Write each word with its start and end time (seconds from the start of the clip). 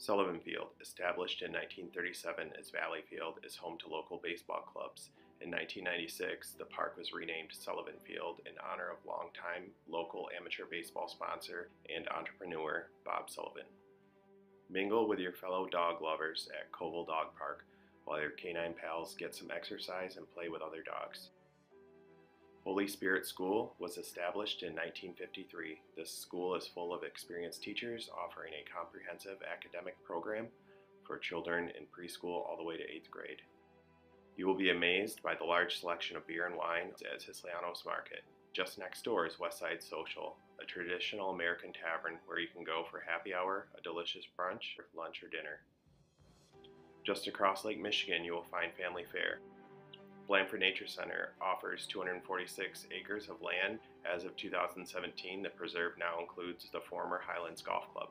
Sullivan 0.00 0.40
Field, 0.40 0.68
established 0.80 1.42
in 1.42 1.52
1937 1.52 2.52
as 2.58 2.70
Valley 2.70 3.04
Field, 3.10 3.34
is 3.44 3.54
home 3.54 3.76
to 3.84 3.88
local 3.92 4.18
baseball 4.24 4.62
clubs. 4.62 5.10
In 5.42 5.50
1996, 5.50 6.52
the 6.52 6.64
park 6.64 6.96
was 6.96 7.12
renamed 7.12 7.52
Sullivan 7.52 8.00
Field 8.08 8.40
in 8.46 8.52
honor 8.64 8.88
of 8.88 9.04
longtime 9.06 9.68
local 9.86 10.30
amateur 10.34 10.64
baseball 10.64 11.06
sponsor 11.06 11.68
and 11.94 12.08
entrepreneur 12.08 12.88
Bob 13.04 13.28
Sullivan. 13.28 13.68
Mingle 14.70 15.06
with 15.06 15.18
your 15.18 15.34
fellow 15.34 15.68
dog 15.68 16.00
lovers 16.00 16.48
at 16.58 16.72
Koval 16.72 17.06
Dog 17.06 17.36
Park 17.36 17.66
while 18.06 18.22
your 18.22 18.30
canine 18.30 18.72
pals 18.72 19.14
get 19.14 19.34
some 19.34 19.50
exercise 19.54 20.16
and 20.16 20.24
play 20.32 20.48
with 20.48 20.62
other 20.62 20.82
dogs. 20.82 21.28
Holy 22.70 22.86
Spirit 22.86 23.26
School 23.26 23.74
was 23.80 23.98
established 23.98 24.62
in 24.62 24.68
1953. 24.74 25.80
This 25.96 26.08
school 26.08 26.54
is 26.54 26.68
full 26.68 26.94
of 26.94 27.02
experienced 27.02 27.64
teachers 27.64 28.08
offering 28.14 28.52
a 28.54 28.70
comprehensive 28.70 29.38
academic 29.42 29.96
program 30.04 30.46
for 31.04 31.18
children 31.18 31.72
in 31.76 31.82
preschool 31.90 32.46
all 32.46 32.54
the 32.56 32.62
way 32.62 32.76
to 32.76 32.84
8th 32.84 33.10
grade. 33.10 33.42
You 34.36 34.46
will 34.46 34.54
be 34.54 34.70
amazed 34.70 35.20
by 35.20 35.34
the 35.34 35.42
large 35.42 35.80
selection 35.80 36.16
of 36.16 36.28
beer 36.28 36.46
and 36.46 36.54
wine 36.54 36.92
at 37.12 37.20
Siciliano's 37.20 37.82
Market. 37.84 38.22
Just 38.52 38.78
next 38.78 39.02
door 39.02 39.26
is 39.26 39.34
Westside 39.34 39.82
Social, 39.82 40.36
a 40.62 40.64
traditional 40.64 41.30
American 41.30 41.72
tavern 41.72 42.20
where 42.26 42.38
you 42.38 42.46
can 42.54 42.62
go 42.62 42.84
for 42.88 43.02
happy 43.04 43.34
hour, 43.34 43.66
a 43.76 43.82
delicious 43.82 44.26
brunch, 44.38 44.78
lunch, 44.96 45.24
or 45.24 45.28
dinner. 45.28 45.58
Just 47.04 47.26
across 47.26 47.64
Lake 47.64 47.82
Michigan, 47.82 48.24
you 48.24 48.32
will 48.32 48.44
find 48.44 48.70
Family 48.74 49.06
Fare. 49.10 49.40
Blandford 50.30 50.60
Nature 50.60 50.86
Center 50.86 51.32
offers 51.42 51.88
246 51.88 52.86
acres 52.96 53.28
of 53.28 53.42
land. 53.42 53.80
As 54.06 54.22
of 54.22 54.36
2017, 54.36 55.42
the 55.42 55.48
preserve 55.48 55.94
now 55.98 56.20
includes 56.20 56.70
the 56.72 56.80
former 56.88 57.20
Highlands 57.20 57.62
Golf 57.62 57.92
Club. 57.92 58.10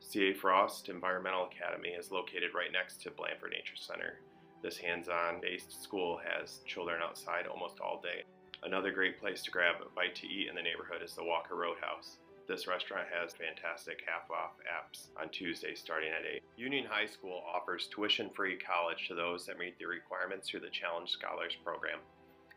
C.A. 0.00 0.34
Frost 0.34 0.88
Environmental 0.88 1.46
Academy 1.46 1.90
is 1.90 2.10
located 2.10 2.50
right 2.56 2.72
next 2.72 3.00
to 3.02 3.12
Blandford 3.12 3.52
Nature 3.52 3.76
Center. 3.76 4.18
This 4.64 4.76
hands-on 4.76 5.40
based 5.40 5.80
school 5.80 6.18
has 6.26 6.58
children 6.66 6.98
outside 7.00 7.46
almost 7.46 7.78
all 7.78 8.00
day. 8.02 8.24
Another 8.64 8.90
great 8.90 9.20
place 9.20 9.44
to 9.44 9.52
grab 9.52 9.76
a 9.80 9.94
bite 9.94 10.16
to 10.16 10.26
eat 10.26 10.48
in 10.48 10.56
the 10.56 10.62
neighborhood 10.62 11.04
is 11.04 11.14
the 11.14 11.22
Walker 11.22 11.54
Roadhouse. 11.54 12.16
This 12.52 12.66
restaurant 12.66 13.06
has 13.10 13.32
fantastic 13.32 14.02
half 14.04 14.30
off 14.30 14.60
apps 14.68 15.06
on 15.18 15.30
Tuesdays 15.30 15.80
starting 15.80 16.10
at 16.10 16.26
8. 16.34 16.42
Union 16.58 16.84
High 16.84 17.06
School 17.06 17.42
offers 17.50 17.88
tuition 17.90 18.28
free 18.28 18.58
college 18.58 19.08
to 19.08 19.14
those 19.14 19.46
that 19.46 19.58
meet 19.58 19.78
the 19.78 19.86
requirements 19.86 20.50
through 20.50 20.60
the 20.60 20.68
Challenge 20.68 21.08
Scholars 21.08 21.56
Program. 21.64 21.98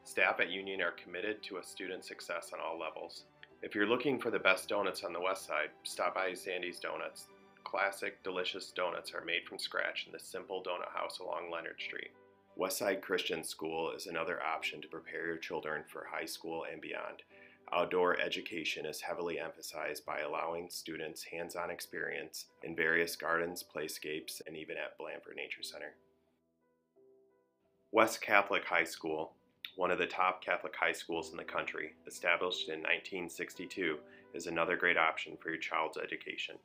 Staff 0.03 0.41
at 0.41 0.49
Union 0.49 0.81
are 0.81 0.91
committed 1.01 1.41
to 1.43 1.59
a 1.59 1.63
student's 1.63 2.09
success 2.09 2.51
on 2.53 2.59
all 2.59 2.77
levels. 2.77 3.23
If 3.61 3.73
you're 3.73 3.87
looking 3.87 4.19
for 4.19 4.31
the 4.31 4.37
best 4.37 4.67
donuts 4.67 5.05
on 5.05 5.13
the 5.13 5.21
west 5.21 5.47
side, 5.47 5.69
stop 5.83 6.15
by 6.15 6.33
Sandy's 6.33 6.81
Donuts. 6.81 7.27
Classic, 7.63 8.21
delicious 8.21 8.71
donuts 8.71 9.13
are 9.13 9.23
made 9.23 9.45
from 9.47 9.59
scratch 9.59 10.07
in 10.07 10.11
the 10.11 10.19
simple 10.19 10.61
donut 10.61 10.91
house 10.93 11.19
along 11.19 11.51
Leonard 11.53 11.79
Street. 11.79 12.11
Westside 12.59 13.01
Christian 13.01 13.45
School 13.45 13.91
is 13.91 14.07
another 14.07 14.43
option 14.43 14.81
to 14.81 14.89
prepare 14.89 15.25
your 15.25 15.37
children 15.37 15.83
for 15.87 16.05
high 16.11 16.25
school 16.25 16.65
and 16.69 16.81
beyond. 16.81 17.23
Outdoor 17.73 18.19
education 18.19 18.85
is 18.85 19.01
heavily 19.01 19.39
emphasized 19.39 20.05
by 20.05 20.19
allowing 20.19 20.69
students 20.69 21.23
hands 21.23 21.55
on 21.55 21.71
experience 21.71 22.45
in 22.63 22.75
various 22.75 23.15
gardens, 23.15 23.63
playscapes, 23.63 24.41
and 24.45 24.55
even 24.55 24.77
at 24.77 24.97
Blandford 24.97 25.35
Nature 25.35 25.63
Center. 25.63 25.95
West 27.91 28.21
Catholic 28.21 28.65
High 28.65 28.83
School, 28.83 29.33
one 29.75 29.91
of 29.91 29.97
the 29.97 30.05
top 30.05 30.43
Catholic 30.43 30.75
high 30.75 30.91
schools 30.91 31.31
in 31.31 31.37
the 31.37 31.43
country, 31.43 31.93
established 32.07 32.69
in 32.69 32.79
1962, 32.79 33.97
is 34.33 34.47
another 34.47 34.77
great 34.77 34.97
option 34.97 35.37
for 35.41 35.49
your 35.49 35.57
child's 35.57 35.97
education. 35.97 36.55